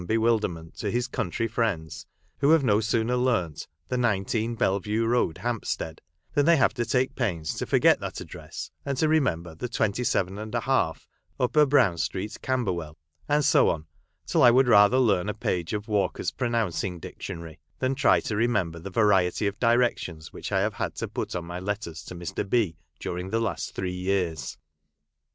247 0.01 0.19
bewilderment 0.19 0.73
to 0.73 0.89
his 0.89 1.05
country 1.07 1.47
friends, 1.47 2.07
who 2.39 2.49
have 2.49 2.63
no 2.63 2.79
sooner 2.79 3.15
learnt 3.15 3.67
the 3.89 3.97
19, 3.99 4.55
Belle 4.55 4.79
Vue 4.79 5.05
Road, 5.05 5.37
Hampstead, 5.37 6.01
than 6.33 6.47
they 6.47 6.57
have 6.57 6.73
to 6.73 6.83
take 6.85 7.13
pains 7.15 7.53
to 7.53 7.67
forget 7.67 7.99
that 7.99 8.19
address, 8.19 8.71
and 8.83 8.97
to 8.97 9.07
remember 9.07 9.53
the 9.53 9.69
27£, 9.69 10.95
Upper 11.39 11.65
Brown 11.67 11.99
Street, 11.99 12.35
Camberwell; 12.41 12.97
and 13.29 13.45
so 13.45 13.69
on, 13.69 13.85
till 14.25 14.41
I 14.41 14.49
would 14.49 14.67
rather 14.67 14.97
learn 14.97 15.29
a 15.29 15.35
page 15.35 15.71
of" 15.71 15.87
Walker's 15.87 16.31
Pronouncing 16.31 16.97
Dictionary," 16.99 17.59
than 17.77 17.93
try 17.93 18.21
to 18.21 18.35
remember 18.35 18.79
the 18.79 18.89
variety 18.89 19.45
of 19.45 19.59
directions 19.59 20.33
which 20.33 20.51
I 20.51 20.61
have 20.61 20.73
had 20.73 20.95
to 20.95 21.07
put 21.07 21.35
on 21.35 21.45
my 21.45 21.59
letters 21.59 22.03
to 22.05 22.15
Mr. 22.15 22.49
B. 22.49 22.75
during 22.99 23.29
the 23.29 23.39
last 23.39 23.75
three 23.75 23.93
years. 23.93 24.57